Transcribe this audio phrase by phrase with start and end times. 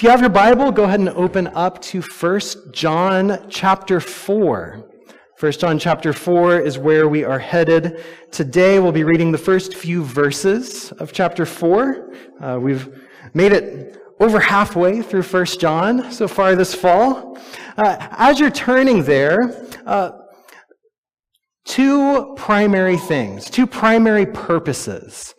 [0.00, 2.40] If you have your Bible, go ahead and open up to 1
[2.72, 4.90] John chapter 4.
[5.38, 8.02] 1 John chapter 4 is where we are headed.
[8.32, 12.14] Today we'll be reading the first few verses of chapter 4.
[12.40, 12.88] Uh, we've
[13.34, 17.36] made it over halfway through 1 John so far this fall.
[17.76, 20.12] Uh, as you're turning there, uh,
[21.66, 25.34] two primary things, two primary purposes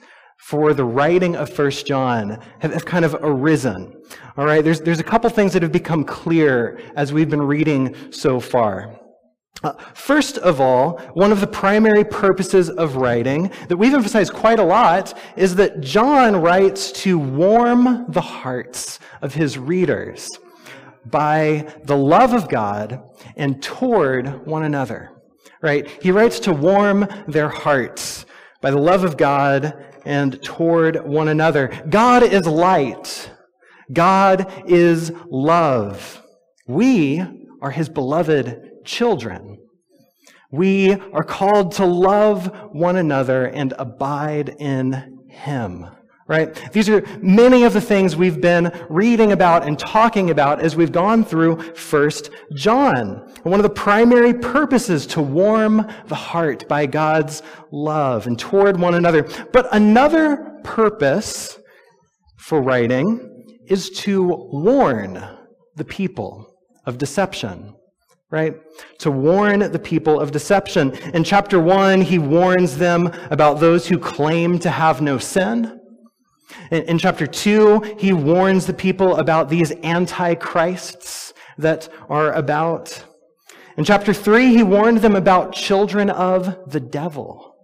[0.52, 3.96] for the writing of First John have, have, kind of arisen.
[4.36, 7.96] All right, there's, there's a couple things that have become clear as we've been reading
[8.12, 9.00] so far.
[9.64, 14.59] Uh, first of all, one of the primary purposes of writing that we've emphasized quite
[14.59, 20.28] a lot is that John writes to warm the hearts of his readers
[21.06, 23.02] by the love of God
[23.38, 25.12] and toward one another.
[25.62, 25.88] Right?
[26.04, 28.26] He writes to warm their hearts
[28.59, 31.68] by the love of God and toward one another.
[31.90, 33.32] God is light.
[33.92, 36.23] God is love.
[36.68, 37.23] We
[37.62, 39.58] are his beloved children.
[40.52, 45.86] We are called to love one another and abide in him.
[46.32, 46.72] Right?
[46.72, 50.94] These are many of the things we've been reading about and talking about as we've
[50.94, 53.30] gone through First John.
[53.44, 58.94] One of the primary purposes to warm the heart by God's love and toward one
[58.94, 59.24] another.
[59.52, 61.59] But another purpose
[62.38, 65.22] for writing is to warn
[65.76, 67.76] the people of deception
[68.30, 68.56] right?
[69.00, 70.94] To warn the people of deception.
[71.14, 75.81] In chapter 1, he warns them about those who claim to have no sin.
[76.71, 83.05] In, in chapter 2, he warns the people about these antichrists that are about.
[83.77, 87.55] In chapter 3, he warned them about children of the devil.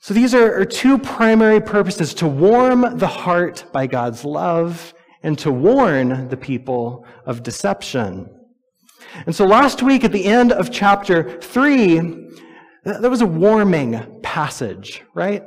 [0.00, 5.38] So these are, are two primary purposes to warm the heart by God's love and
[5.40, 8.30] to warn the people of deception.
[9.26, 12.00] And so last week at the end of chapter 3,
[12.84, 15.42] there was a warming passage, right?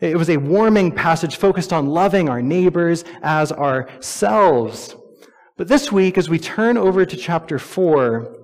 [0.00, 4.96] It was a warming passage focused on loving our neighbors as ourselves.
[5.58, 8.34] But this week, as we turn over to chapter 4,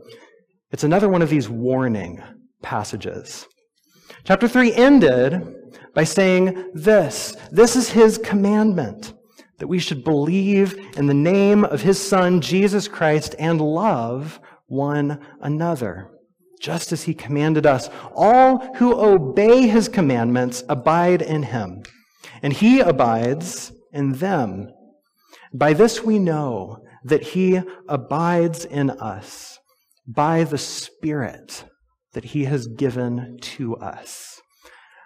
[0.71, 2.23] it's another one of these warning
[2.63, 3.47] passages.
[4.25, 5.55] Chapter 3 ended
[5.95, 9.15] by saying this this is his commandment
[9.59, 15.25] that we should believe in the name of his Son, Jesus Christ, and love one
[15.41, 16.11] another
[16.67, 17.89] just as he commanded us.
[18.13, 21.85] All who obey his commandments abide in him,
[22.43, 24.73] and he abides in them.
[25.55, 29.61] By this we know that he abides in us
[30.09, 31.65] by the Spirit
[32.15, 34.41] that he has given to us.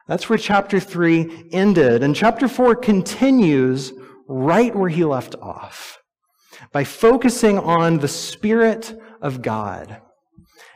[0.09, 2.03] That's where chapter 3 ended.
[2.03, 3.93] And chapter 4 continues
[4.27, 5.99] right where he left off
[6.73, 10.01] by focusing on the Spirit of God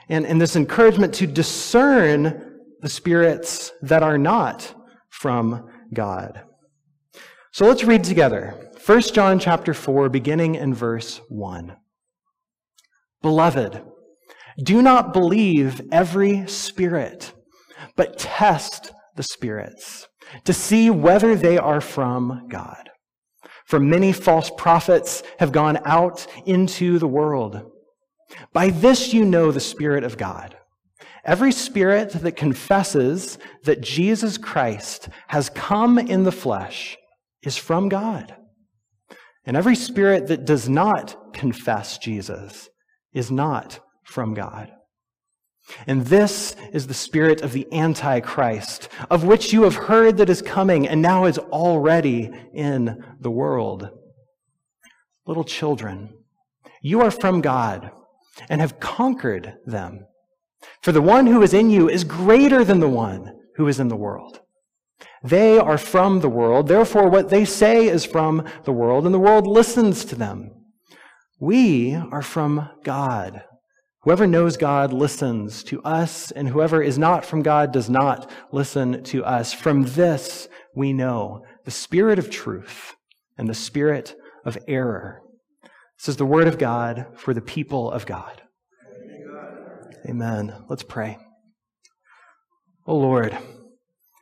[0.09, 4.75] and, and this encouragement to discern the spirits that are not
[5.09, 6.43] from God.
[7.53, 8.71] So let's read together.
[8.85, 11.77] 1 John chapter 4, beginning in verse 1.
[13.23, 13.83] Beloved,
[14.63, 17.33] do not believe every spirit,
[17.97, 20.07] but test the spirits
[20.45, 22.91] to see whether they are from God.
[23.67, 27.71] For many false prophets have gone out into the world.
[28.53, 30.57] By this you know the Spirit of God.
[31.25, 36.99] Every spirit that confesses that Jesus Christ has come in the flesh
[37.43, 38.35] is from God.
[39.47, 42.69] And every spirit that does not confess Jesus
[43.13, 44.71] is not from God.
[45.87, 50.43] And this is the spirit of the Antichrist, of which you have heard that is
[50.43, 53.89] coming and now is already in the world.
[55.27, 56.13] Little children,
[56.83, 57.91] you are from God
[58.49, 60.07] and have conquered them.
[60.83, 63.89] For the one who is in you is greater than the one who is in
[63.89, 64.41] the world.
[65.23, 69.19] They are from the world, therefore, what they say is from the world, and the
[69.19, 70.51] world listens to them.
[71.41, 73.43] We are from God.
[74.03, 79.03] Whoever knows God listens to us, and whoever is not from God does not listen
[79.05, 79.55] to us.
[79.55, 82.95] From this we know the spirit of truth
[83.39, 84.15] and the spirit
[84.45, 85.23] of error.
[86.05, 88.43] This is the word of God for the people of God.
[90.07, 90.55] Amen.
[90.69, 91.17] Let's pray.
[92.87, 93.35] Oh Lord,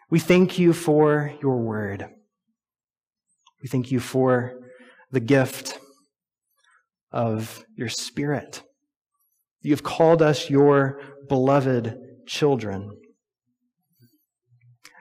[0.08, 2.06] we thank you for your word.
[3.60, 4.60] We thank you for
[5.10, 5.80] the gift
[7.10, 8.62] of your spirit.
[9.62, 11.98] You have called us your beloved
[12.28, 12.96] children.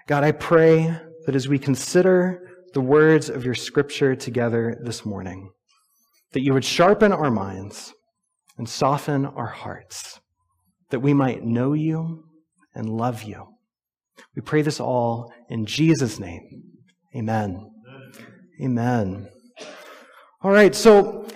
[0.07, 0.97] God, I pray
[1.27, 2.41] that as we consider
[2.73, 5.51] the words of your scripture together this morning,
[6.33, 7.93] that you would sharpen our minds
[8.57, 10.19] and soften our hearts,
[10.89, 12.25] that we might know you
[12.73, 13.47] and love you.
[14.35, 16.63] We pray this all in Jesus' name.
[17.15, 17.71] Amen.
[18.61, 19.29] Amen.
[20.43, 21.27] All right, so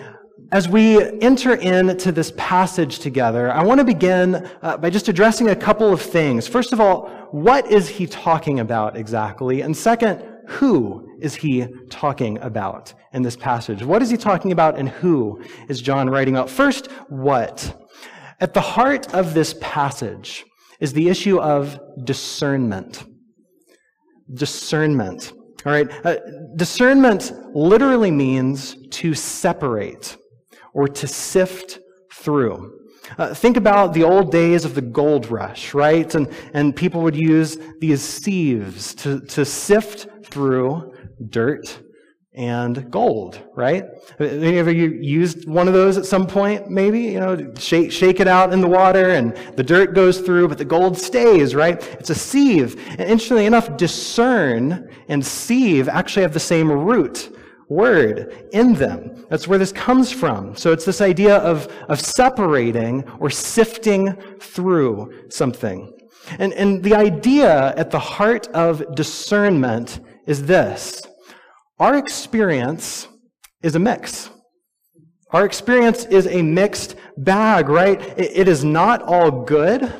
[0.52, 5.48] as we enter into this passage together, I want to begin uh, by just addressing
[5.48, 6.46] a couple of things.
[6.46, 9.62] First of all, what is he talking about exactly?
[9.62, 13.82] And second, who is he talking about in this passage?
[13.82, 16.50] What is he talking about and who is John writing about?
[16.50, 17.88] First, what?
[18.40, 20.44] At the heart of this passage
[20.80, 23.04] is the issue of discernment.
[24.32, 25.32] Discernment.
[25.64, 25.90] All right.
[26.06, 26.16] Uh,
[26.54, 30.16] discernment literally means to separate
[30.74, 31.80] or to sift
[32.12, 32.72] through.
[33.18, 36.14] Uh, think about the old days of the gold rush, right?
[36.14, 40.92] And, and people would use these sieves to, to sift through
[41.28, 41.80] dirt
[42.36, 43.84] and gold, right?
[44.20, 47.00] Any of you used one of those at some point, maybe?
[47.00, 50.58] You know, shake, shake it out in the water and the dirt goes through, but
[50.58, 51.82] the gold stays, right?
[51.94, 52.78] It's a sieve.
[52.90, 57.35] And interestingly enough, discern and sieve actually have the same root
[57.68, 59.26] word in them.
[59.28, 60.56] That's where this comes from.
[60.56, 65.92] So it's this idea of, of separating or sifting through something.
[66.38, 71.02] And, and the idea at the heart of discernment is this
[71.78, 73.08] our experience
[73.62, 74.30] is a mix.
[75.30, 78.00] Our experience is a mixed bag, right?
[78.18, 79.92] it, it is not all good.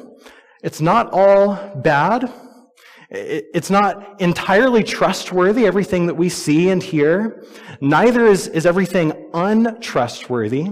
[0.63, 2.33] It's not all bad.
[3.11, 7.45] It's not entirely trustworthy, everything that we see and hear.
[7.81, 10.69] Neither is, is everything untrustworthy,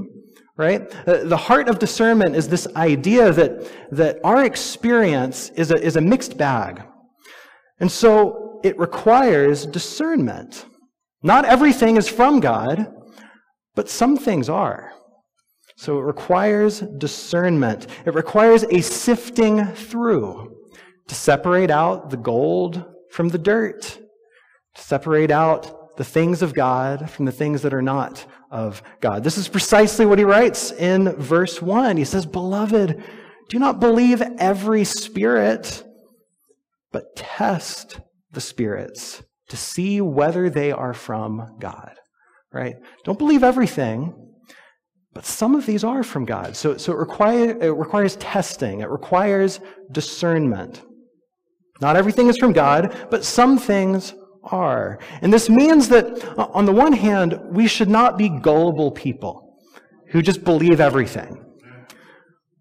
[0.56, 0.90] right?
[1.06, 6.00] The heart of discernment is this idea that, that our experience is a, is a
[6.00, 6.82] mixed bag.
[7.78, 10.66] And so it requires discernment.
[11.22, 12.92] Not everything is from God,
[13.74, 14.92] but some things are.
[15.76, 17.86] So it requires discernment.
[18.06, 20.53] It requires a sifting through
[21.08, 23.82] to separate out the gold from the dirt,
[24.74, 29.24] to separate out the things of God from the things that are not of God.
[29.24, 31.96] This is precisely what he writes in verse 1.
[31.96, 33.02] He says, Beloved,
[33.48, 35.84] do not believe every spirit,
[36.92, 38.00] but test
[38.32, 41.92] the spirits to see whether they are from God.
[42.52, 42.76] Right?
[43.04, 44.14] Don't believe everything,
[45.12, 46.56] but some of these are from God.
[46.56, 49.60] So, so it, require, it requires testing, it requires
[49.90, 50.82] discernment.
[51.84, 54.98] Not everything is from God, but some things are.
[55.20, 56.06] And this means that,
[56.38, 59.58] on the one hand, we should not be gullible people
[60.08, 61.44] who just believe everything.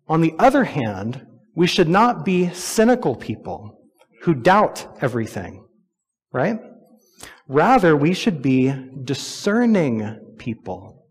[0.10, 1.26] On the other hand,
[1.56, 3.80] we should not be cynical people
[4.24, 5.66] who doubt everything,
[6.34, 6.60] right?
[7.48, 8.76] Rather, we should be
[9.06, 11.06] discerning people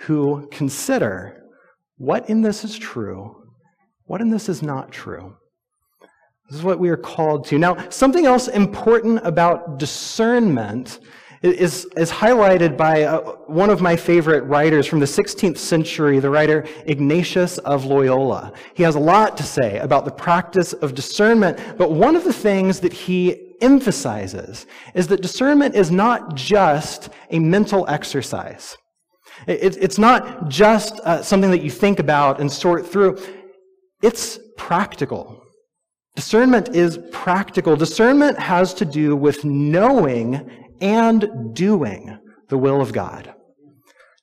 [0.00, 1.44] who consider
[1.98, 3.44] what in this is true,
[4.06, 5.36] what in this is not true.
[6.48, 7.58] This is what we are called to.
[7.58, 11.00] Now, something else important about discernment
[11.42, 16.30] is, is highlighted by uh, one of my favorite writers from the 16th century, the
[16.30, 18.52] writer Ignatius of Loyola.
[18.74, 22.32] He has a lot to say about the practice of discernment, but one of the
[22.32, 28.76] things that he emphasizes is that discernment is not just a mental exercise.
[29.46, 33.22] It, it's not just uh, something that you think about and sort through.
[34.02, 35.37] It's practical.
[36.18, 37.76] Discernment is practical.
[37.76, 43.32] Discernment has to do with knowing and doing the will of God.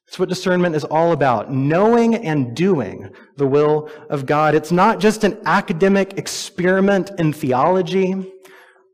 [0.06, 4.56] That's what discernment is all about knowing and doing the will of God.
[4.56, 8.30] It's not just an academic experiment in theology,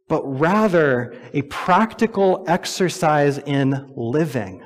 [0.08, 4.64] but rather a practical exercise in living.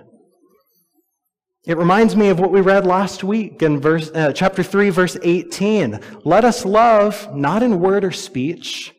[1.68, 5.18] It reminds me of what we read last week in verse, uh, chapter 3, verse
[5.24, 6.00] 18.
[6.24, 8.94] Let us love not in word or speech,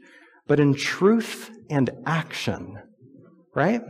[0.48, 2.76] but in truth and action.
[3.54, 3.82] Right?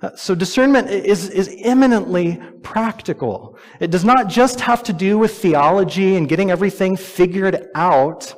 [0.00, 3.58] Uh, so discernment is, is eminently practical.
[3.80, 8.32] It does not just have to do with theology and getting everything figured out.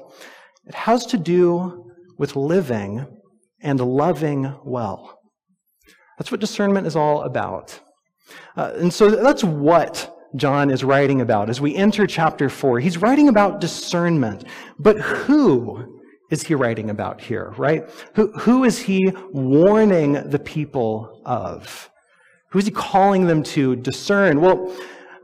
[0.67, 3.07] It has to do with living
[3.61, 5.19] and loving well.
[6.19, 7.81] That's what discernment is all about.
[8.57, 12.81] Uh, and so that's what John is writing about as we enter chapter 4.
[12.81, 14.45] He's writing about discernment.
[14.79, 16.01] But who
[16.31, 17.89] is he writing about here, right?
[18.15, 19.01] Who, who is he
[19.31, 21.91] warning the people of?
[22.51, 24.41] Who is he calling them to discern?
[24.41, 24.75] Well,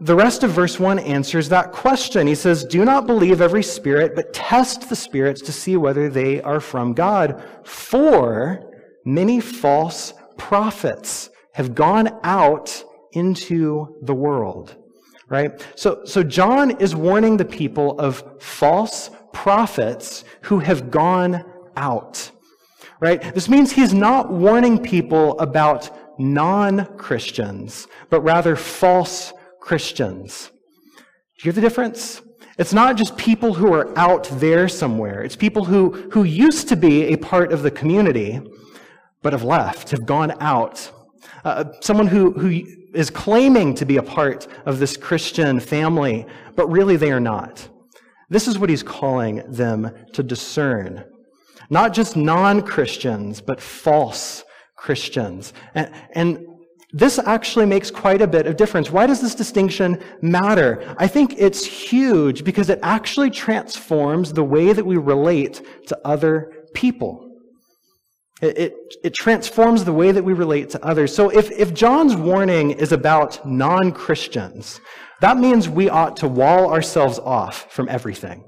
[0.01, 2.27] the rest of verse 1 answers that question.
[2.27, 6.41] He says, Do not believe every spirit, but test the spirits to see whether they
[6.43, 7.43] are from God.
[7.65, 8.71] For
[9.05, 14.77] many false prophets have gone out into the world.
[15.29, 15.65] Right?
[15.77, 21.45] So, so John is warning the people of false prophets who have gone
[21.77, 22.31] out.
[22.99, 23.35] Right?
[23.35, 30.51] This means he's not warning people about non-Christians, but rather false Christians.
[30.97, 31.03] Do
[31.39, 32.23] you hear the difference?
[32.59, 35.23] It's not just people who are out there somewhere.
[35.23, 38.41] It's people who, who used to be a part of the community,
[39.23, 40.91] but have left, have gone out.
[41.43, 46.69] Uh, someone who, who is claiming to be a part of this Christian family, but
[46.69, 47.69] really they are not.
[48.29, 51.05] This is what he's calling them to discern.
[51.69, 54.45] Not just non Christians, but false
[54.77, 55.53] Christians.
[55.75, 56.47] And, and
[56.93, 58.91] this actually makes quite a bit of difference.
[58.91, 60.95] Why does this distinction matter?
[60.99, 66.53] I think it's huge because it actually transforms the way that we relate to other
[66.75, 67.30] people.
[68.41, 71.15] It, it, it, transforms the way that we relate to others.
[71.15, 74.81] So if, if John's warning is about non Christians,
[75.21, 78.45] that means we ought to wall ourselves off from everything,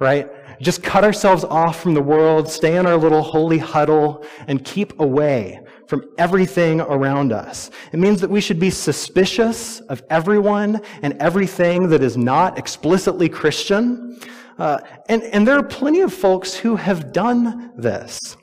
[0.00, 0.28] right?
[0.60, 4.98] Just cut ourselves off from the world, stay in our little holy huddle, and keep
[4.98, 7.70] away from everything around us.
[7.92, 13.28] It means that we should be suspicious of everyone and everything that is not explicitly
[13.28, 14.18] Christian.
[14.58, 18.36] Uh, and, and there are plenty of folks who have done this,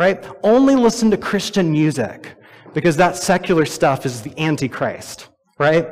[0.00, 0.24] right?
[0.42, 2.34] Only listen to Christian music
[2.72, 5.28] because that secular stuff is the Antichrist,
[5.58, 5.86] right?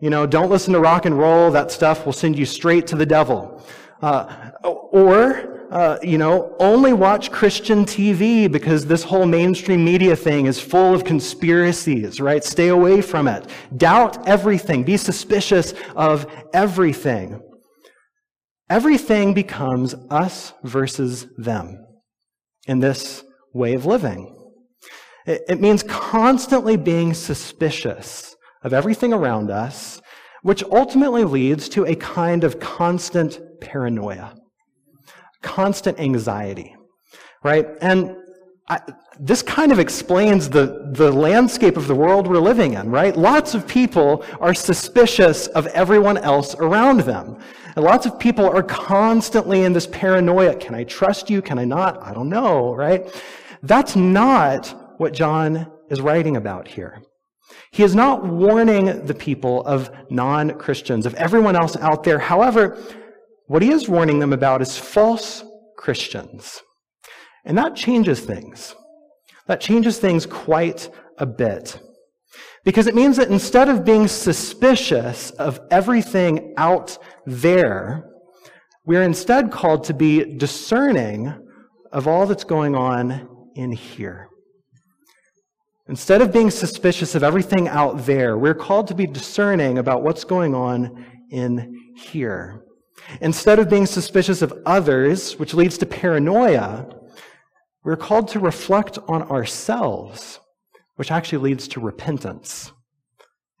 [0.00, 1.50] You know, don't listen to rock and roll.
[1.50, 3.62] That stuff will send you straight to the devil.
[4.00, 10.46] Uh, or uh, you know, only watch Christian TV because this whole mainstream media thing
[10.46, 12.42] is full of conspiracies, right?
[12.42, 13.46] Stay away from it.
[13.76, 14.84] Doubt everything.
[14.84, 17.42] Be suspicious of everything.
[18.70, 21.84] Everything becomes us versus them
[22.66, 23.22] in this
[23.52, 24.36] way of living.
[25.26, 30.00] It, it means constantly being suspicious of everything around us,
[30.42, 34.34] which ultimately leads to a kind of constant paranoia
[35.42, 36.76] constant anxiety,
[37.42, 37.66] right?
[37.80, 38.16] And
[38.68, 38.80] I,
[39.18, 43.16] this kind of explains the, the landscape of the world we're living in, right?
[43.16, 47.38] Lots of people are suspicious of everyone else around them.
[47.74, 50.54] And lots of people are constantly in this paranoia.
[50.56, 51.42] Can I trust you?
[51.42, 52.02] Can I not?
[52.02, 53.08] I don't know, right?
[53.62, 57.02] That's not what John is writing about here.
[57.72, 62.18] He is not warning the people of non Christians, of everyone else out there.
[62.18, 62.78] However,
[63.46, 65.44] what he is warning them about is false
[65.76, 66.62] Christians.
[67.44, 68.74] And that changes things.
[69.46, 71.80] That changes things quite a bit.
[72.64, 78.04] Because it means that instead of being suspicious of everything out there,
[78.84, 81.34] we're instead called to be discerning
[81.90, 84.28] of all that's going on in here.
[85.88, 90.22] Instead of being suspicious of everything out there, we're called to be discerning about what's
[90.22, 92.64] going on in here.
[93.20, 96.86] Instead of being suspicious of others, which leads to paranoia,
[97.82, 100.38] we're called to reflect on ourselves,
[100.96, 102.72] which actually leads to repentance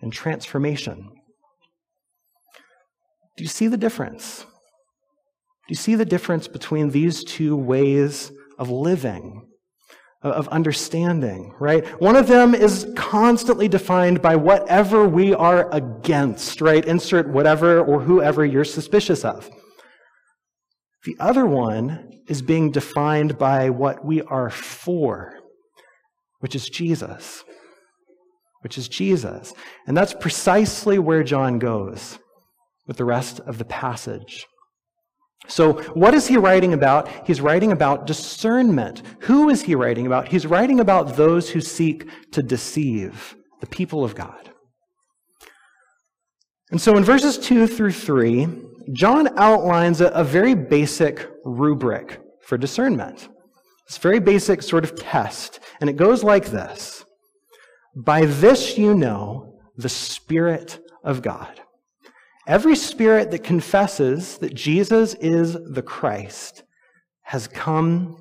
[0.00, 1.10] and transformation.
[3.36, 4.40] Do you see the difference?
[4.40, 9.49] Do you see the difference between these two ways of living?
[10.22, 11.86] Of understanding, right?
[12.00, 16.84] One of them is constantly defined by whatever we are against, right?
[16.84, 19.48] Insert whatever or whoever you're suspicious of.
[21.04, 25.38] The other one is being defined by what we are for,
[26.40, 27.42] which is Jesus.
[28.62, 29.54] Which is Jesus.
[29.86, 32.18] And that's precisely where John goes
[32.86, 34.46] with the rest of the passage.
[35.48, 37.08] So, what is he writing about?
[37.26, 39.02] He's writing about discernment.
[39.20, 40.28] Who is he writing about?
[40.28, 44.50] He's writing about those who seek to deceive the people of God.
[46.70, 48.46] And so, in verses 2 through 3,
[48.92, 53.28] John outlines a, a very basic rubric for discernment.
[53.88, 55.58] This very basic sort of test.
[55.80, 57.04] And it goes like this
[57.96, 61.60] By this you know the Spirit of God.
[62.46, 66.64] Every spirit that confesses that Jesus is the Christ
[67.22, 68.16] has come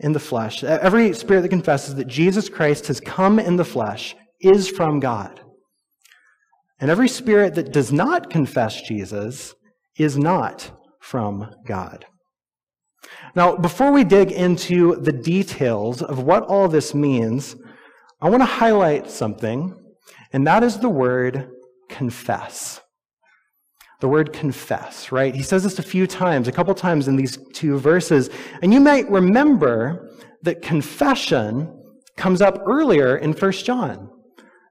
[0.00, 0.64] in the flesh.
[0.64, 5.40] Every spirit that confesses that Jesus Christ has come in the flesh is from God.
[6.80, 9.54] And every spirit that does not confess Jesus
[9.96, 12.06] is not from God.
[13.34, 17.56] Now, before we dig into the details of what all this means,
[18.20, 19.74] I want to highlight something,
[20.32, 21.50] and that is the word
[21.88, 22.80] confess
[24.00, 25.34] the word confess, right?
[25.34, 28.30] He says this a few times, a couple times in these two verses.
[28.62, 30.10] And you might remember
[30.42, 31.76] that confession
[32.16, 34.10] comes up earlier in 1 John.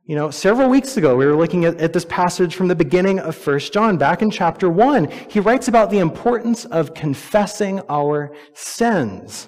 [0.05, 3.19] You know, several weeks ago, we were looking at, at, this passage from the beginning
[3.19, 5.07] of 1 John, back in chapter 1.
[5.29, 9.47] He writes about the importance of confessing our sins.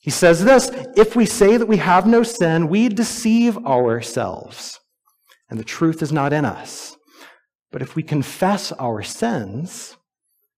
[0.00, 4.80] He says this If we say that we have no sin, we deceive ourselves,
[5.48, 6.89] and the truth is not in us.
[7.70, 9.96] But if we confess our sins,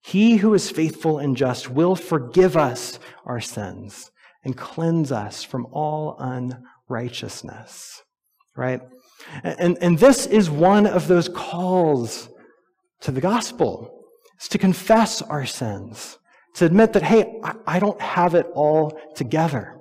[0.01, 4.11] he who is faithful and just will forgive us our sins
[4.43, 8.01] and cleanse us from all unrighteousness.
[8.55, 8.81] Right?
[9.43, 12.29] And, and this is one of those calls
[13.01, 14.05] to the gospel.
[14.35, 16.17] It's to confess our sins,
[16.55, 19.77] to admit that, hey, I, I don't have it all together.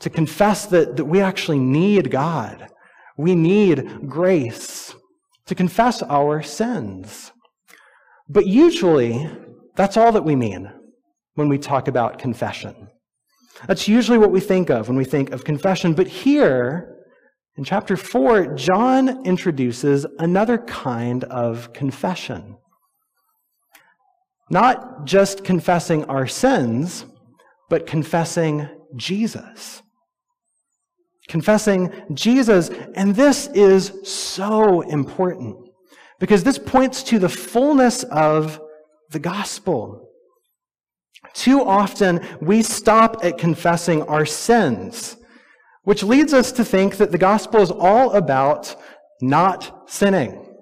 [0.00, 2.68] To confess that, that we actually need God.
[3.16, 4.94] We need grace.
[5.48, 7.32] To confess our sins.
[8.28, 9.28] But usually,
[9.76, 10.70] that's all that we mean
[11.34, 12.88] when we talk about confession.
[13.66, 15.94] That's usually what we think of when we think of confession.
[15.94, 16.96] But here,
[17.56, 22.58] in chapter 4, John introduces another kind of confession.
[24.50, 27.06] Not just confessing our sins,
[27.68, 29.82] but confessing Jesus.
[31.28, 32.70] Confessing Jesus.
[32.94, 35.56] And this is so important
[36.18, 38.60] because this points to the fullness of
[39.10, 40.08] the gospel.
[41.34, 45.18] Too often, we stop at confessing our sins
[45.88, 48.76] which leads us to think that the gospel is all about
[49.22, 50.54] not sinning.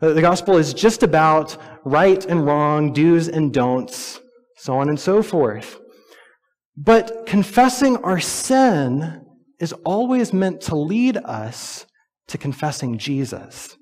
[0.00, 4.20] The gospel is just about right and wrong, do's and don'ts,
[4.56, 5.78] so on and so forth.
[6.76, 9.24] But confessing our sin
[9.58, 11.86] is always meant to lead us
[12.28, 13.76] to confessing Jesus.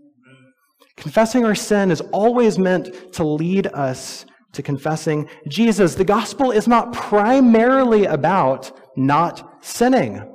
[0.97, 5.95] Confessing our sin is always meant to lead us to confessing Jesus.
[5.95, 10.31] The gospel is not primarily about not sinning.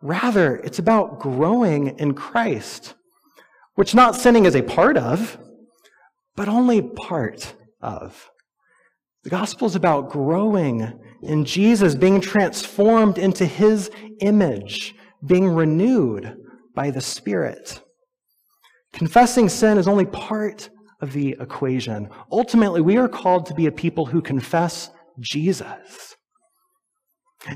[0.00, 2.94] Rather, it's about growing in Christ,
[3.76, 5.38] which not sinning is a part of,
[6.34, 8.28] but only part of.
[9.22, 16.36] The gospel is about growing in Jesus, being transformed into his image, being renewed
[16.74, 17.80] by the Spirit.
[18.92, 20.68] Confessing sin is only part
[21.00, 22.08] of the equation.
[22.30, 26.16] Ultimately, we are called to be a people who confess Jesus.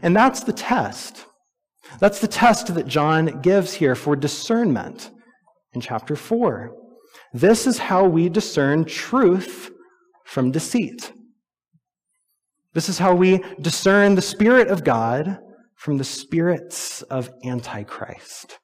[0.02, 1.26] And that's the test.
[2.00, 5.11] That's the test that John gives here for discernment
[5.72, 6.74] in chapter 4.
[7.33, 9.70] This is how we discern truth
[10.24, 11.12] from deceit.
[12.76, 15.38] This is how we discern the Spirit of God
[15.76, 18.58] from the spirits of Antichrist.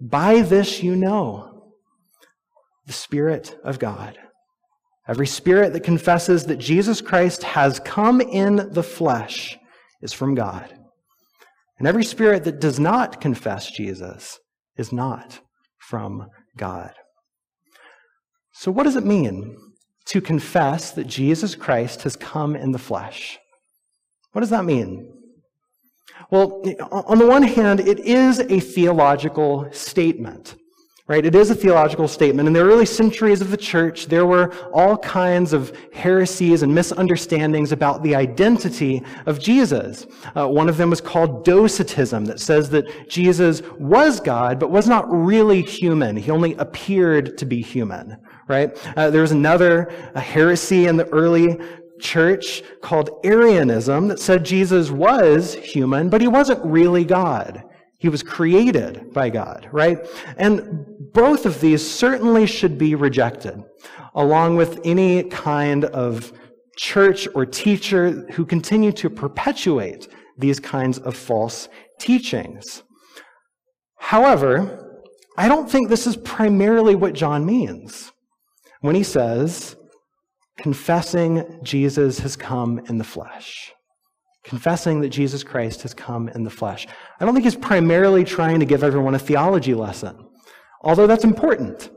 [0.00, 1.72] By this you know
[2.86, 4.16] the Spirit of God.
[5.08, 9.58] Every spirit that confesses that Jesus Christ has come in the flesh
[10.00, 10.72] is from God.
[11.80, 14.38] And every spirit that does not confess Jesus
[14.76, 15.40] is not
[15.78, 16.92] from God.
[18.52, 19.56] So, what does it mean
[20.06, 23.38] to confess that Jesus Christ has come in the flesh?
[24.32, 25.12] What does that mean?
[26.30, 30.54] Well, on the one hand, it is a theological statement
[31.10, 31.26] right?
[31.26, 32.46] It is a theological statement.
[32.46, 37.72] In the early centuries of the church, there were all kinds of heresies and misunderstandings
[37.72, 40.06] about the identity of Jesus.
[40.36, 44.86] Uh, one of them was called Docetism, that says that Jesus was God, but was
[44.86, 46.16] not really human.
[46.16, 48.16] He only appeared to be human,
[48.50, 48.76] right?
[48.96, 51.58] Uh, there was another heresy in the early
[52.00, 57.62] church called Arianism that said Jesus was human, but he wasn't really God.
[57.98, 59.98] He was created by God, right?
[60.36, 63.62] And both of these certainly should be rejected,
[64.14, 66.32] along with any kind of
[66.76, 70.08] church or teacher who continue to perpetuate
[70.38, 71.68] these kinds of false
[72.00, 72.82] teachings.
[73.98, 75.02] However,
[75.36, 78.12] I don't think this is primarily what John means
[78.80, 79.76] when he says,
[80.58, 83.72] confessing Jesus has come in the flesh
[84.44, 86.86] confessing that Jesus Christ has come in the flesh.
[87.18, 90.26] I don't think he's primarily trying to give everyone a theology lesson,
[90.82, 91.90] although that's important.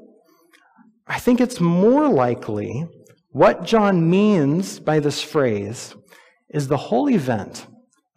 [1.08, 2.88] I think it's more likely
[3.30, 5.96] what John means by this phrase
[6.50, 7.66] is the whole event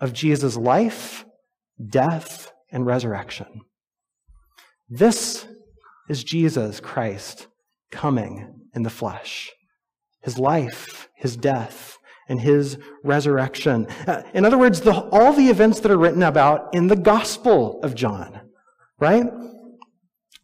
[0.00, 1.24] of Jesus' life,
[1.88, 3.62] death, and resurrection.
[4.88, 5.46] This
[6.08, 7.48] is Jesus Christ
[7.90, 9.50] coming in the flesh.
[10.22, 13.86] His life, his death, and his resurrection.
[14.06, 17.80] Uh, in other words, the, all the events that are written about in the Gospel
[17.82, 18.40] of John,
[18.98, 19.26] right?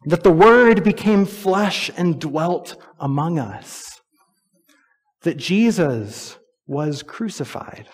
[0.05, 3.99] That the Word became flesh and dwelt among us.
[5.23, 7.89] That Jesus was crucified.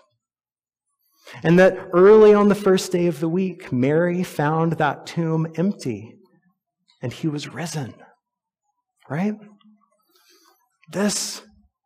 [1.43, 6.15] And that early on the first day of the week, Mary found that tomb empty.
[7.01, 7.93] and he was risen.
[9.09, 9.33] Right?
[10.91, 11.41] This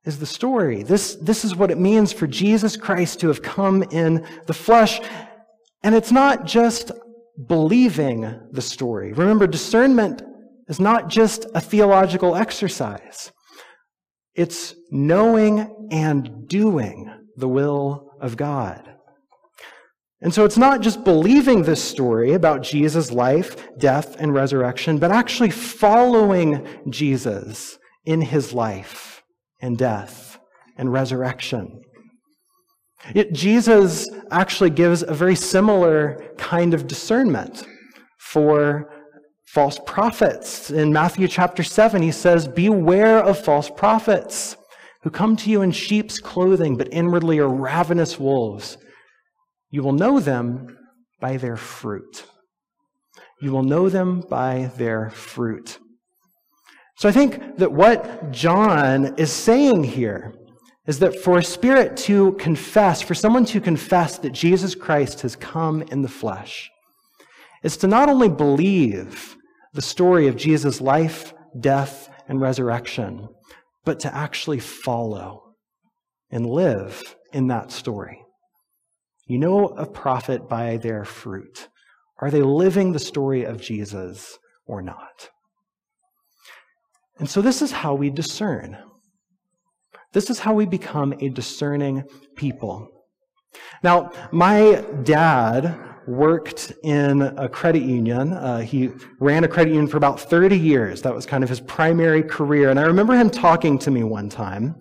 [0.06, 0.84] is the story.
[0.84, 5.00] This, this is what it means for Jesus Christ to have come in the flesh.
[5.84, 6.92] And it's not just
[7.48, 9.14] believing the story.
[9.14, 10.22] Remember, discernment
[10.68, 13.32] is not just a theological exercise.
[14.36, 18.93] It's knowing and doing the will of God.
[20.24, 25.12] And so it's not just believing this story about Jesus' life, death, and resurrection, but
[25.12, 29.22] actually following Jesus in his life
[29.62, 30.40] and death
[30.78, 31.82] and resurrection.
[33.14, 37.68] It, Jesus actually gives a very similar kind of discernment
[38.18, 38.90] for
[39.48, 40.72] false prophets.
[40.72, 44.56] In Matthew chapter 7, he says, Beware of false prophets
[45.04, 48.78] who come to you in sheep's clothing, but inwardly are ravenous wolves.
[49.74, 50.78] You will know them
[51.20, 52.26] by their fruit.
[53.42, 55.80] You will know them by their fruit.
[57.00, 60.36] So I think that what John is saying here
[60.86, 65.36] is that for a spirit to confess, for someone to confess that Jesus Christ has
[65.36, 66.70] come in the flesh,
[67.64, 69.36] is to not only believe
[69.74, 73.28] the story of Jesus' life, death, and resurrection,
[73.86, 75.56] but to actually follow
[76.30, 78.23] and live in that story.
[79.26, 81.70] You know a prophet by their fruit.
[82.20, 85.30] Are they living the story of Jesus or not?
[87.20, 88.78] And so this is how we discern.
[90.14, 92.04] This is how we become a discerning
[92.36, 92.88] people.
[93.84, 98.34] Now, my dad worked in a credit union.
[98.34, 101.02] Uh, he ran a credit union for about 30 years.
[101.02, 102.70] That was kind of his primary career.
[102.70, 104.76] And I remember him talking to me one time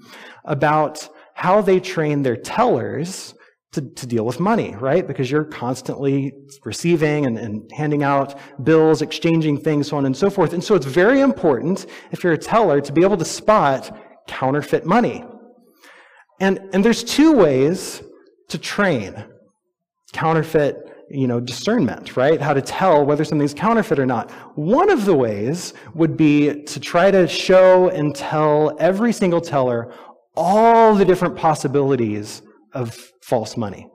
[0.44, 3.34] about how they train their tellers
[3.72, 5.06] to, to deal with money, right?
[5.06, 10.28] Because you're constantly receiving and, and handing out bills, exchanging things, so on and so
[10.28, 10.52] forth.
[10.52, 14.84] And so it's very important, if you're a teller, to be able to spot counterfeit
[14.84, 15.24] money.
[16.38, 18.02] And, and there's two ways
[18.48, 19.24] to train
[20.12, 22.40] counterfeit you know, discernment, right?
[22.40, 24.30] How to tell whether something's counterfeit or not.
[24.56, 29.92] One of the ways would be to try to show and tell every single teller
[30.34, 32.40] all the different possibilities
[32.74, 33.88] of false money,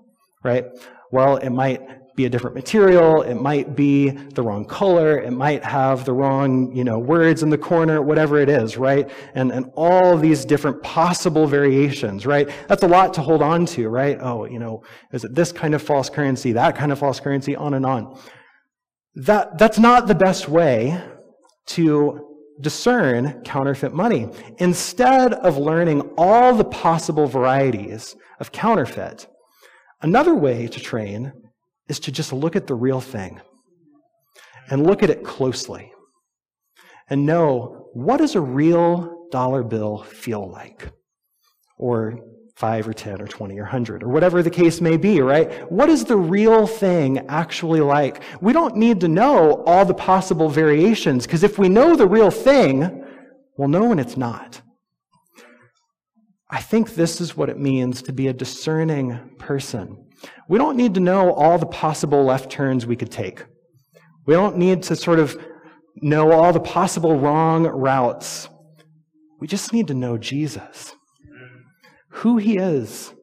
[0.43, 0.65] right?
[1.11, 1.81] Well, it might
[2.17, 6.75] be a different material, it might be the wrong color, it might have the wrong,
[6.75, 9.07] you know, words in the corner, whatever it is, right?
[9.35, 12.49] And, and all these different possible variations, right?
[12.67, 14.17] That's a lot to hold on to, right?
[14.19, 17.55] Oh, you know, is it this kind of false currency, that kind of false currency,
[17.55, 18.19] on and on.
[19.13, 20.99] That, that's not the best way
[21.67, 22.27] to
[22.61, 24.27] discern counterfeit money.
[24.57, 29.27] Instead of learning all the possible varieties of counterfeit,
[30.01, 31.33] another way to train
[31.87, 33.41] is to just look at the real thing
[34.69, 35.91] and look at it closely
[37.09, 40.89] and know what does a real dollar bill feel like?
[41.77, 42.19] Or
[42.55, 45.71] five or 10 or 20 or 100 or whatever the case may be, right?
[45.71, 48.23] What is the real thing actually like?
[48.41, 52.31] We don't need to know all the possible variations because if we know the real
[52.31, 53.05] thing,
[53.57, 54.61] we'll know when it's not.
[56.49, 60.05] I think this is what it means to be a discerning person.
[60.47, 63.43] We don't need to know all the possible left turns we could take.
[64.25, 65.37] We don't need to sort of
[65.97, 68.49] know all the possible wrong routes.
[69.39, 70.95] We just need to know Jesus,
[72.09, 73.13] who he is,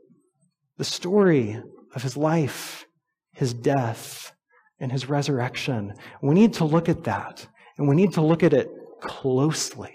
[0.76, 1.60] the story
[1.94, 2.84] of his life,
[3.32, 4.32] his death,
[4.78, 5.94] and his resurrection.
[6.22, 7.46] We need to look at that,
[7.78, 8.68] and we need to look at it
[9.00, 9.94] closely.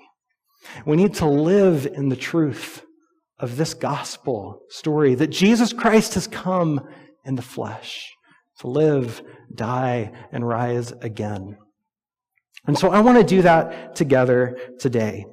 [0.85, 2.85] We need to live in the truth
[3.39, 6.88] of this gospel story that Jesus Christ has come
[7.25, 8.13] in the flesh
[8.60, 9.21] to live,
[9.54, 11.58] die, and rise again.
[12.67, 15.25] And so I want to do that together today.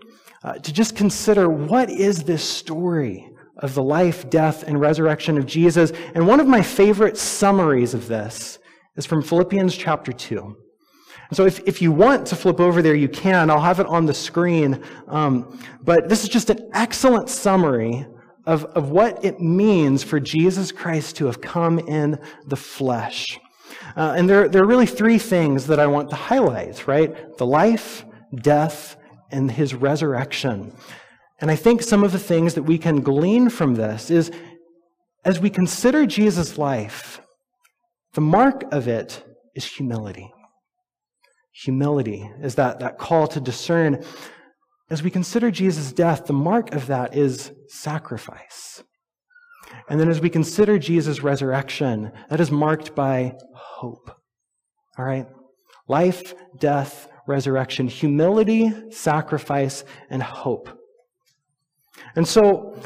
[0.44, 5.46] Uh, to just consider what is this story of the life, death, and resurrection of
[5.46, 5.90] Jesus.
[6.14, 8.58] And one of my favorite summaries of this
[8.96, 10.56] is from Philippians chapter 2.
[11.32, 13.50] So if, if you want to flip over there, you can.
[13.50, 14.82] I'll have it on the screen.
[15.08, 18.06] Um, but this is just an excellent summary
[18.46, 23.40] of, of what it means for Jesus Christ to have come in the flesh.
[23.96, 27.36] Uh, and there, there are really three things that I want to highlight, right?
[27.38, 28.96] The life, death,
[29.30, 30.72] and his resurrection.
[31.40, 34.30] And I think some of the things that we can glean from this is
[35.24, 37.20] as we consider Jesus' life,
[38.14, 40.32] the mark of it is humility.
[41.62, 44.04] Humility is that, that call to discern.
[44.90, 48.84] As we consider Jesus' death, the mark of that is sacrifice.
[49.88, 54.10] And then as we consider Jesus' resurrection, that is marked by hope.
[54.98, 55.26] All right?
[55.88, 60.68] Life, death, resurrection humility, sacrifice, and hope.
[62.14, 62.78] And so,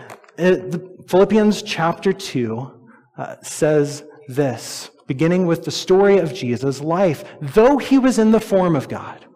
[1.08, 7.24] Philippians chapter 2 uh, says this, beginning with the story of Jesus' life.
[7.40, 9.26] Though he was in the form of God,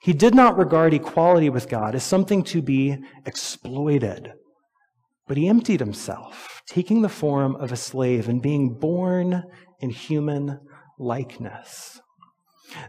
[0.00, 4.32] he did not regard equality with God as something to be exploited,
[5.28, 9.44] but he emptied himself, taking the form of a slave and being born
[9.78, 10.58] in human
[10.98, 12.00] likeness.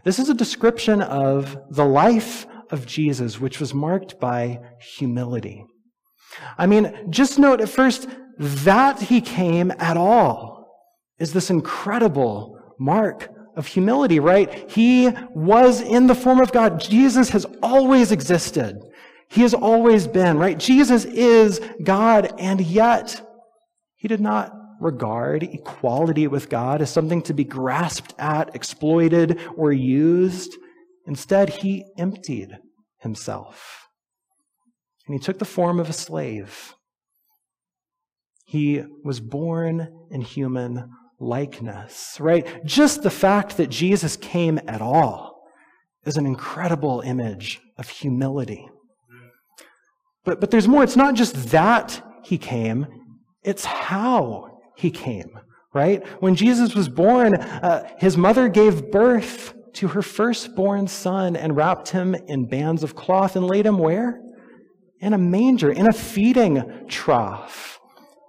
[0.02, 4.58] This is a description of the life of Jesus, which was marked by
[4.96, 5.64] humility.
[6.58, 10.53] I mean, just note at first that he came at all
[11.24, 14.70] is this incredible mark of humility, right?
[14.70, 16.78] He was in the form of God.
[16.78, 18.78] Jesus has always existed.
[19.30, 20.58] He has always been, right?
[20.58, 23.26] Jesus is God, and yet
[23.96, 29.72] he did not regard equality with God as something to be grasped at, exploited, or
[29.72, 30.54] used.
[31.06, 32.58] Instead, he emptied
[33.00, 33.88] himself.
[35.06, 36.74] And he took the form of a slave.
[38.44, 42.64] He was born in human likeness, right?
[42.64, 45.48] Just the fact that Jesus came at all
[46.04, 48.68] is an incredible image of humility.
[50.24, 50.82] But, but there's more.
[50.82, 52.86] It's not just that he came,
[53.42, 55.38] it's how he came,
[55.74, 56.06] right?
[56.22, 61.90] When Jesus was born, uh, his mother gave birth to her firstborn son and wrapped
[61.90, 64.20] him in bands of cloth and laid him where?
[65.00, 67.78] In a manger, in a feeding trough,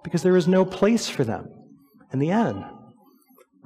[0.04, 1.48] because there was no place for them
[2.12, 2.64] in the inn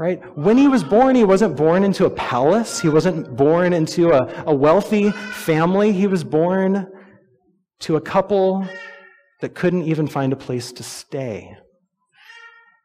[0.00, 0.18] right?
[0.34, 2.80] When he was born, he wasn't born into a palace.
[2.80, 5.92] He wasn't born into a, a wealthy family.
[5.92, 6.90] He was born
[7.80, 8.66] to a couple
[9.42, 11.54] that couldn't even find a place to stay.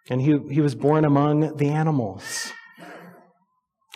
[0.09, 2.51] And he, he was born among the animals.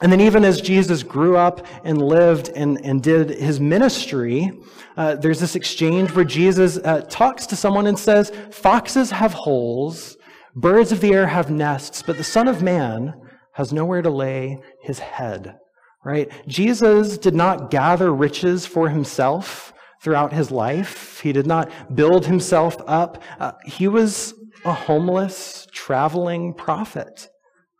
[0.02, 4.50] And then, even as Jesus grew up and lived and, and did his ministry,
[4.96, 10.16] uh, there's this exchange where Jesus uh, talks to someone and says, Foxes have holes,
[10.56, 13.14] Birds of the air have nests, but the Son of Man
[13.54, 15.58] has nowhere to lay his head.
[16.04, 16.32] Right?
[16.48, 21.20] Jesus did not gather riches for himself throughout his life.
[21.20, 23.22] He did not build himself up.
[23.40, 24.34] Uh, he was
[24.64, 27.28] a homeless, traveling prophet,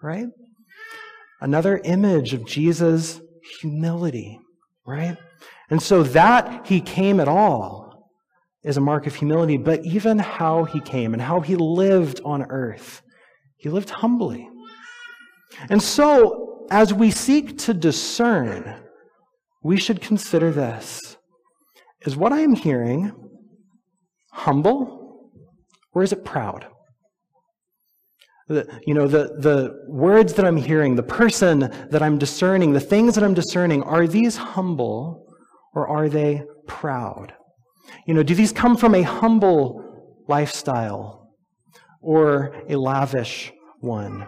[0.04, 0.28] right?
[1.42, 3.22] Another image of Jesus'
[3.62, 4.40] humility,
[4.86, 5.18] right?
[5.70, 7.89] And so that he came at all
[8.64, 12.44] is a mark of humility, but even how he came and how he lived on
[12.50, 13.02] earth,
[13.58, 14.50] he lived humbly.
[15.70, 18.76] And so, as we seek to discern,
[19.64, 21.18] we should consider this
[22.06, 23.12] is what I am hearing
[24.32, 25.32] humble
[25.94, 26.68] or is it proud?
[28.48, 32.80] The, you know, the, the words that I'm hearing, the person that I'm discerning, the
[32.80, 35.28] things that I'm discerning, are these humble
[35.76, 37.34] or are they proud?
[38.06, 41.36] You know, do these come from a humble lifestyle
[42.02, 44.28] or a lavish one?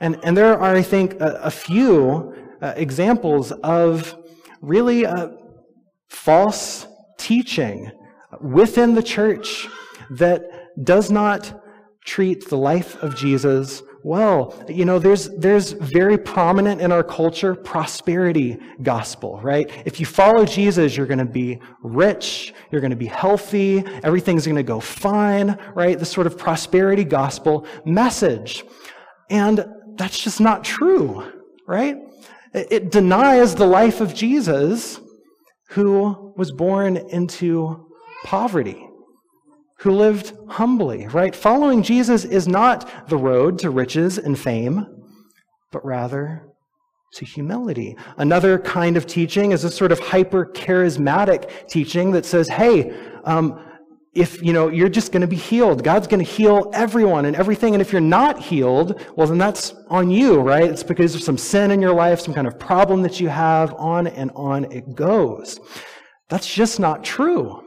[0.00, 4.16] And, and there are, I think, a, a few uh, examples of
[4.60, 5.28] really uh,
[6.08, 6.86] false
[7.18, 7.90] teaching
[8.40, 9.68] within the church
[10.10, 10.42] that
[10.82, 11.62] does not
[12.04, 14.62] treat the life of Jesus well.
[14.68, 19.70] You know, there's, there's very prominent in our culture prosperity gospel, right?
[19.84, 24.46] If you follow Jesus, you're going to be rich, you're going to be healthy, everything's
[24.46, 25.98] going to go fine, right?
[25.98, 28.64] The sort of prosperity gospel message.
[29.28, 29.64] And
[29.96, 31.30] that's just not true,
[31.66, 31.96] right?
[32.52, 35.00] It denies the life of Jesus
[35.70, 37.86] who was born into
[38.24, 38.89] poverty
[39.80, 41.34] who lived humbly, right?
[41.34, 44.86] Following Jesus is not the road to riches and fame,
[45.72, 46.46] but rather
[47.14, 47.96] to humility.
[48.18, 53.58] Another kind of teaching is a sort of hyper charismatic teaching that says, hey, um,
[54.12, 57.36] if you know you're just going to be healed god's going to heal everyone and
[57.36, 61.22] everything and if you're not healed well then that's on you right it's because of
[61.22, 64.64] some sin in your life some kind of problem that you have on and on
[64.72, 65.60] it goes
[66.28, 67.62] that's just not true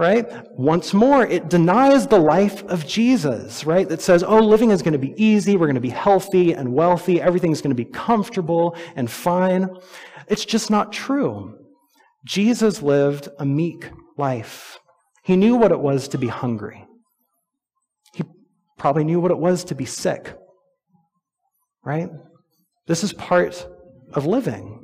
[0.00, 0.26] right?
[0.58, 3.86] Once more, it denies the life of Jesus, right?
[3.86, 6.72] That says, oh, living is going to be easy, we're going to be healthy and
[6.72, 9.68] wealthy, everything's going to be comfortable and fine.
[10.26, 11.54] It's just not true.
[12.24, 14.78] Jesus lived a meek life.
[15.22, 16.86] He knew what it was to be hungry.
[18.14, 18.24] He
[18.78, 20.34] probably knew what it was to be sick,
[21.84, 22.08] right?
[22.86, 23.66] This is part
[24.14, 24.80] of living.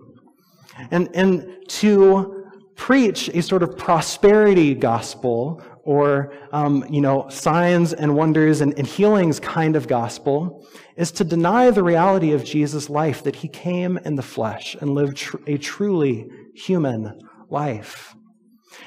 [0.91, 2.46] And, and to
[2.77, 8.87] preach a sort of prosperity gospel or um, you know signs and wonders and, and
[8.87, 13.97] healings kind of gospel is to deny the reality of jesus life that he came
[13.99, 18.15] in the flesh and lived tr- a truly human life.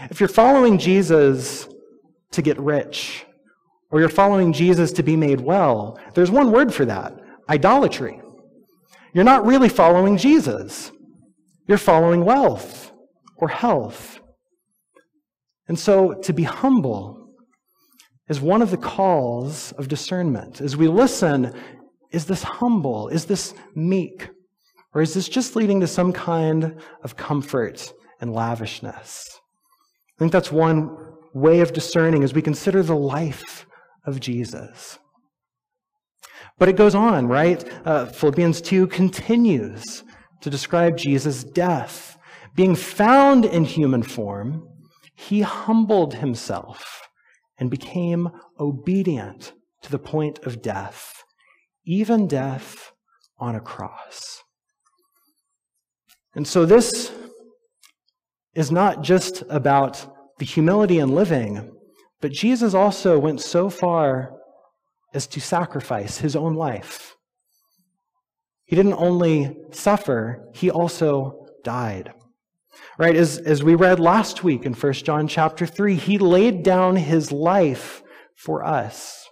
[0.10, 1.67] If you're following jesus
[2.32, 3.25] to get rich
[3.89, 7.17] or you're following jesus to be made well there's one word for that
[7.49, 8.21] idolatry.
[9.13, 10.91] You're not really following jesus.
[11.67, 12.88] You're following wealth
[13.39, 14.19] or health
[15.69, 17.30] and so to be humble
[18.28, 20.60] is one of the calls of discernment.
[20.62, 21.54] As we listen,
[22.12, 23.08] is this humble?
[23.08, 24.30] Is this meek?
[24.93, 29.23] Or is this just leading to some kind of comfort and lavishness?
[29.30, 30.97] I think that's one
[31.36, 33.67] way of discerning as we consider the life
[34.06, 34.97] of Jesus.
[36.58, 37.63] But it goes on, right?
[37.86, 40.04] Uh, Philippians 2 continues
[40.41, 42.17] to describe Jesus' death.
[42.55, 44.67] Being found in human form,
[45.15, 47.01] he humbled himself
[47.57, 51.23] and became obedient to the point of death,
[51.85, 52.91] even death
[53.38, 54.43] on a cross.
[56.35, 57.12] And so this
[58.53, 61.71] is not just about the humility in living,
[62.21, 64.33] but Jesus also went so far
[65.13, 67.15] as to sacrifice his own life.
[68.65, 72.13] He didn't only suffer, he also died.
[72.98, 76.98] Right, as, as we read last week in 1 John chapter 3, he laid down
[76.98, 78.04] his life
[78.36, 79.26] for us.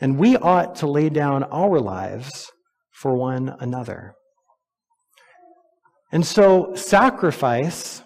[0.00, 2.50] And we ought to lay down our lives
[2.92, 4.14] for one another.
[6.12, 8.02] And so, sacrifice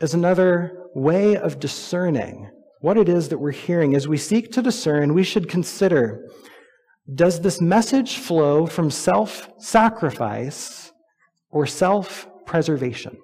[0.00, 3.94] is another way of discerning what it is that we're hearing.
[3.94, 6.28] As we seek to discern, we should consider
[7.14, 10.92] does this message flow from self sacrifice
[11.50, 13.16] or self preservation?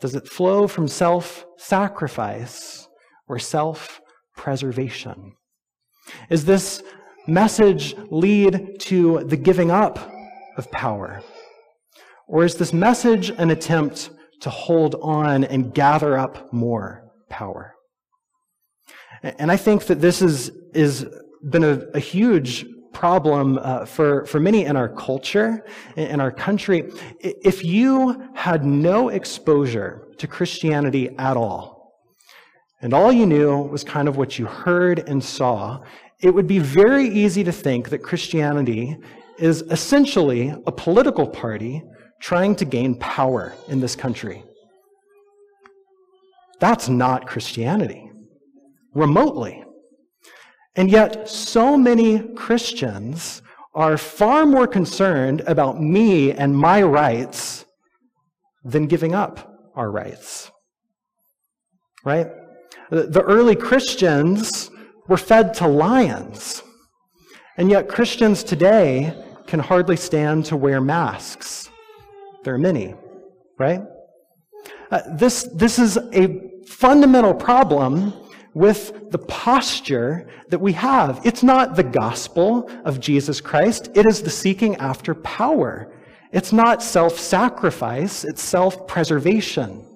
[0.00, 2.88] Does it flow from self sacrifice
[3.26, 4.00] or self
[4.36, 5.32] preservation?
[6.30, 6.82] Is this
[7.26, 9.98] message lead to the giving up
[10.56, 11.22] of power?
[12.26, 17.74] Or is this message an attempt to hold on and gather up more power?
[19.22, 21.06] And I think that this is, is
[21.42, 22.66] been a, a huge
[22.98, 26.90] problem uh, for, for many in our culture, in our country.
[27.20, 31.94] If you had no exposure to Christianity at all,
[32.82, 35.80] and all you knew was kind of what you heard and saw,
[36.20, 38.96] it would be very easy to think that Christianity
[39.38, 41.84] is essentially a political party
[42.20, 44.42] trying to gain power in this country.
[46.58, 48.10] That's not Christianity,
[48.92, 49.62] remotely.
[50.78, 53.42] And yet, so many Christians
[53.74, 57.64] are far more concerned about me and my rights
[58.62, 60.52] than giving up our rights.
[62.04, 62.28] Right?
[62.90, 64.70] The early Christians
[65.08, 66.62] were fed to lions.
[67.56, 71.68] And yet, Christians today can hardly stand to wear masks.
[72.44, 72.94] There are many,
[73.58, 73.82] right?
[74.92, 78.12] Uh, this, this is a fundamental problem
[78.58, 81.20] with the posture that we have.
[81.24, 85.92] It's not the gospel of Jesus Christ, it is the seeking after power.
[86.32, 89.87] It's not self sacrifice, it's self preservation.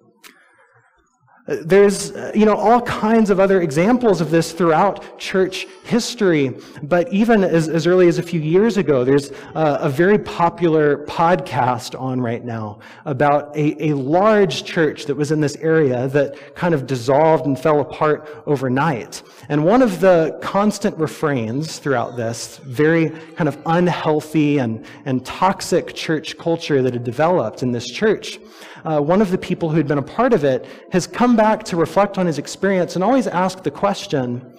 [1.46, 6.56] There's, uh, you know, all kinds of other examples of this throughout church history.
[6.84, 11.04] But even as, as early as a few years ago, there's a, a very popular
[11.06, 16.54] podcast on right now about a, a large church that was in this area that
[16.54, 19.24] kind of dissolved and fell apart overnight.
[19.48, 25.92] And one of the constant refrains throughout this very kind of unhealthy and, and toxic
[25.92, 28.38] church culture that had developed in this church
[28.84, 31.64] uh, one of the people who had been a part of it, has come back
[31.64, 34.58] to reflect on his experience and always ask the question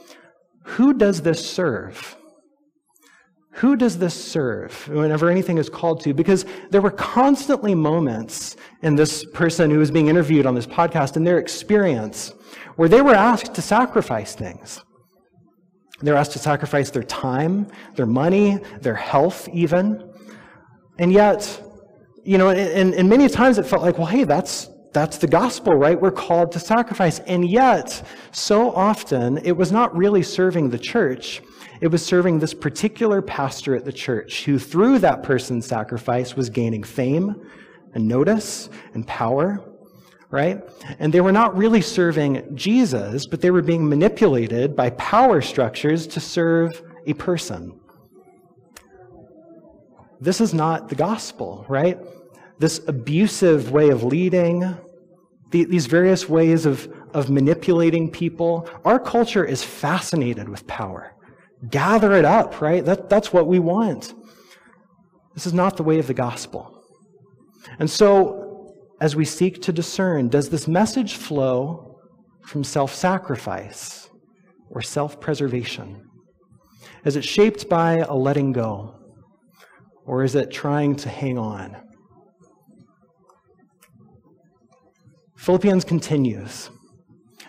[0.64, 2.16] who does this serve?
[3.58, 6.14] Who does this serve whenever anything is called to?
[6.14, 11.18] Because there were constantly moments in this person who was being interviewed on this podcast
[11.18, 12.34] in their experience
[12.78, 14.82] where they were asked to sacrifice things.
[16.02, 20.12] They were asked to sacrifice their time, their money, their health, even.
[20.98, 21.62] And yet,
[22.24, 25.74] you know, and, and many times it felt like, well, hey, that's, that's the gospel,
[25.74, 26.00] right?
[26.00, 27.20] We're called to sacrifice.
[27.20, 31.42] And yet, so often, it was not really serving the church.
[31.82, 36.50] It was serving this particular pastor at the church who, through that person's sacrifice, was
[36.50, 37.50] gaining fame
[37.94, 39.60] and notice and power,
[40.30, 40.62] right?
[41.00, 46.08] And they were not really serving Jesus, but they were being manipulated by power structures
[46.08, 47.80] to serve a person.
[50.22, 52.00] This is not the gospel, right?
[52.64, 54.78] This abusive way of leading,
[55.52, 58.70] the, these various ways of, of manipulating people.
[58.86, 61.14] Our culture is fascinated with power.
[61.70, 62.86] Gather it up, right?
[62.86, 64.14] That, that's what we want.
[65.34, 66.82] This is not the way of the gospel.
[67.80, 72.00] And so, as we seek to discern, does this message flow
[72.46, 74.08] from self sacrifice
[74.70, 76.10] or self preservation?
[77.04, 78.96] Is it shaped by a letting go?
[80.06, 81.90] Or is it trying to hang on?
[85.44, 86.70] Philippians continues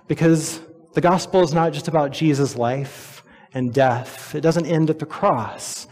[0.08, 0.60] because
[0.94, 3.22] the gospel is not just about Jesus' life
[3.54, 5.86] and death, it doesn't end at the cross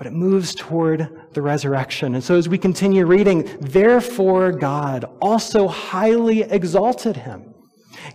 [0.00, 2.14] but it moves toward the resurrection.
[2.14, 7.52] And so as we continue reading, therefore God also highly exalted him,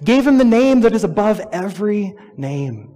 [0.04, 2.95] gave him the name that is above every name,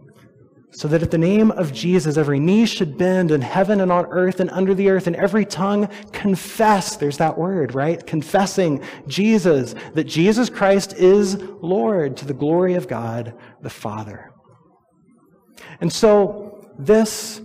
[0.72, 4.06] so that at the name of Jesus every knee should bend in heaven and on
[4.08, 6.96] earth and under the earth, and every tongue confess.
[6.96, 8.06] There's that word, right?
[8.06, 14.32] Confessing Jesus, that Jesus Christ is Lord to the glory of God the Father.
[15.82, 17.42] And so this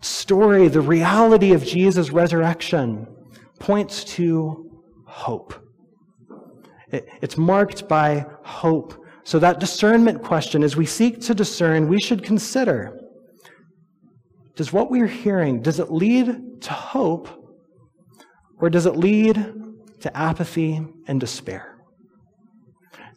[0.00, 3.06] story, the reality of Jesus' resurrection,
[3.58, 4.70] points to
[5.06, 5.54] hope.
[6.90, 9.04] It's marked by hope.
[9.28, 12.98] So, that discernment question, as we seek to discern, we should consider
[14.56, 17.28] does what we're hearing, does it lead to hope
[18.58, 19.34] or does it lead
[20.00, 21.76] to apathy and despair?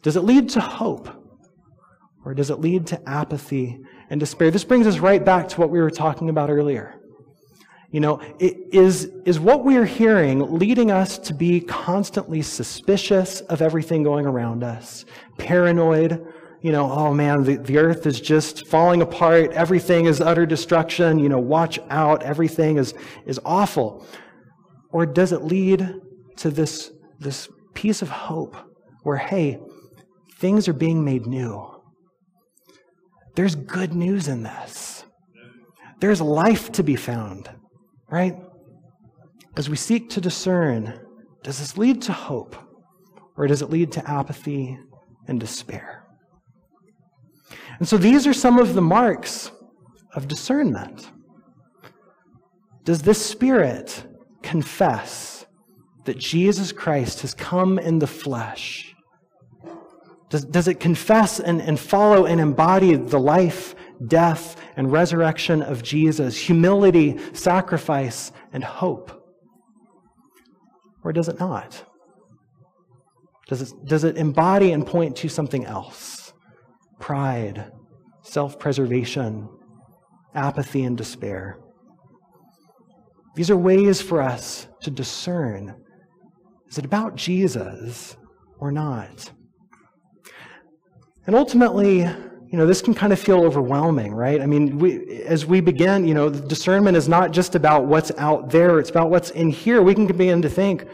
[0.02, 1.08] Does it lead to hope
[2.26, 3.78] or does it lead to apathy
[4.10, 4.50] and despair.
[4.50, 7.00] This brings us right back to what we were talking about earlier.
[7.92, 13.62] You know, is, is what we are hearing leading us to be constantly suspicious of
[13.62, 15.04] everything going around us,
[15.38, 16.26] paranoid,
[16.62, 21.18] you know, oh man, the, the earth is just falling apart, everything is utter destruction,
[21.18, 22.94] you know, watch out, everything is,
[23.26, 24.06] is awful.
[24.90, 25.86] Or does it lead
[26.36, 28.56] to this, this piece of hope
[29.02, 29.58] where, hey,
[30.38, 31.68] things are being made new?
[33.34, 35.04] There's good news in this.
[36.00, 37.50] There's life to be found,
[38.12, 38.36] right?
[39.56, 41.00] As we seek to discern,
[41.42, 42.54] does this lead to hope
[43.36, 44.78] or does it lead to apathy
[45.26, 46.04] and despair?
[47.78, 49.50] And so these are some of the marks
[50.14, 51.10] of discernment.
[52.84, 54.06] Does this spirit
[54.42, 55.46] confess
[56.04, 58.92] that Jesus Christ has come in the flesh
[60.32, 63.74] does, does it confess and, and follow and embody the life,
[64.06, 69.18] death, and resurrection of Jesus, humility, sacrifice, and hope?
[71.04, 71.84] Or does it not?
[73.48, 76.32] Does it, does it embody and point to something else?
[77.00, 77.70] Pride,
[78.22, 79.48] self preservation,
[80.34, 81.58] apathy, and despair.
[83.34, 85.74] These are ways for us to discern
[86.72, 88.16] is it about Jesus
[88.58, 89.30] or not?
[91.26, 92.08] And ultimately,
[92.52, 94.38] you know, this can kind of feel overwhelming, right?
[94.38, 98.50] I mean, we, as we begin, you know, discernment is not just about what's out
[98.50, 99.80] there, it's about what's in here.
[99.80, 100.84] We can begin to think,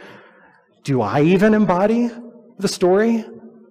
[0.85, 2.11] do I even embody
[2.59, 3.25] the story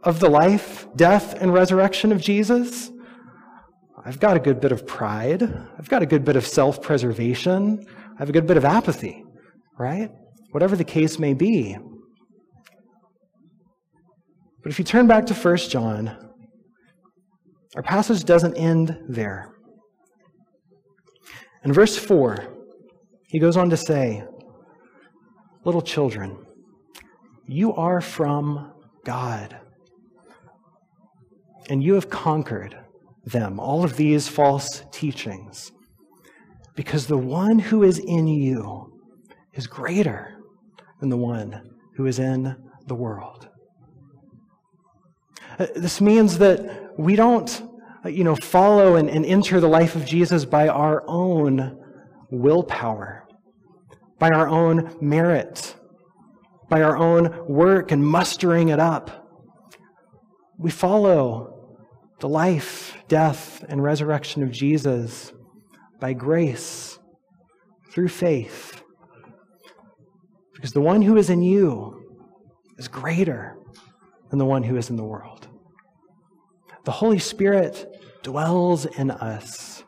[0.03, 2.91] of the life, death, and resurrection of Jesus?
[4.03, 5.43] I've got a good bit of pride.
[5.79, 7.85] I've got a good bit of self preservation.
[8.15, 9.23] I have a good bit of apathy,
[9.79, 10.11] right?
[10.51, 11.77] Whatever the case may be.
[14.61, 16.26] But if you turn back to 1 John,
[17.76, 19.53] our passage doesn't end there.
[21.63, 22.47] In verse 4,
[23.28, 24.24] he goes on to say,
[25.65, 26.38] Little children,
[27.45, 28.72] you are from
[29.03, 29.59] God,
[31.70, 32.78] and you have conquered
[33.26, 35.72] them, all of these false teachings,
[36.76, 38.97] because the one who is in you
[39.53, 40.38] is greater
[41.01, 42.55] than the one who is in
[42.86, 43.49] the world.
[45.57, 47.63] This means that we don't,
[48.05, 51.83] you know, follow and, and enter the life of Jesus by our own
[52.29, 53.27] willpower,
[54.19, 55.75] by our own merit,
[56.69, 59.27] by our own work and mustering it up.
[60.59, 61.77] We follow
[62.19, 65.31] the life, death, and resurrection of Jesus
[65.99, 66.99] by grace,
[67.91, 68.83] through faith.
[70.53, 72.17] Because the one who is in you
[72.77, 73.55] is greater
[74.29, 75.46] than the one who is in the world.
[76.88, 77.85] The Holy Spirit
[78.23, 79.83] dwells in us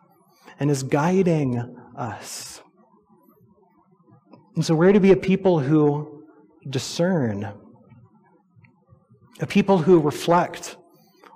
[0.60, 2.60] and is guiding us.
[4.56, 6.26] And so we're to be a people who
[6.70, 7.54] discern,
[9.40, 10.76] a people who reflect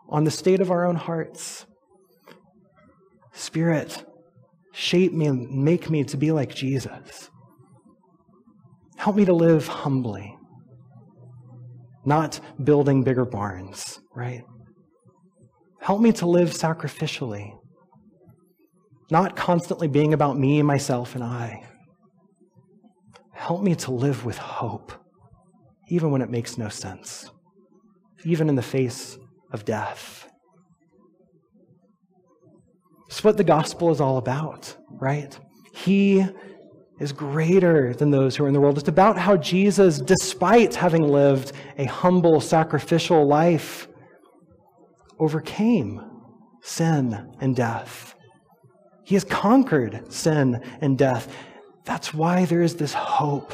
[0.10, 1.66] on the state of our own hearts.
[3.32, 4.04] Spirit,
[4.74, 7.30] shape me and make me to be like Jesus.
[8.98, 10.38] Help me to live humbly.
[12.06, 14.44] not building bigger barns, right?
[15.84, 17.60] Help me to live sacrificially,
[19.12, 21.62] not constantly being about me, myself, and I.
[23.34, 24.94] Help me to live with hope,
[25.90, 27.30] even when it makes no sense,
[28.24, 29.18] even in the face
[29.52, 30.30] of death.
[33.10, 35.38] It's what the gospel is all about, right?
[35.74, 36.26] He
[37.02, 38.78] is greater than those who are in the world.
[38.78, 43.90] It's about how Jesus, despite having lived a humble, sacrificial life,
[45.24, 46.02] overcame
[46.62, 48.16] sin and death.
[49.06, 51.34] He has conquered sin and death.
[51.86, 53.54] That's why there is this hope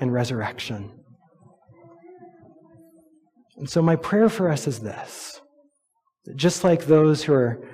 [0.00, 0.92] and resurrection.
[3.56, 5.40] And so, my prayer for us is this
[6.24, 7.68] that just like those who are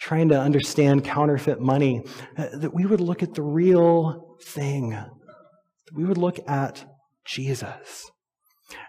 [0.00, 2.02] trying to understand counterfeit money,
[2.36, 6.84] uh, that we would look at the real thing, that we would look at
[7.26, 8.10] Jesus.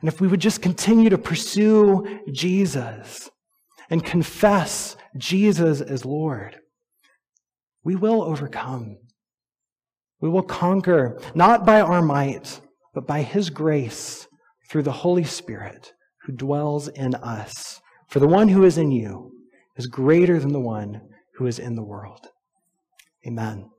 [0.01, 3.29] And if we would just continue to pursue Jesus
[3.89, 6.59] and confess Jesus as Lord,
[7.83, 8.97] we will overcome.
[10.21, 12.61] We will conquer, not by our might,
[12.93, 14.27] but by His grace
[14.69, 17.81] through the Holy Spirit who dwells in us.
[18.07, 19.31] For the one who is in you
[19.77, 21.01] is greater than the one
[21.35, 22.27] who is in the world.
[23.25, 23.69] Amen.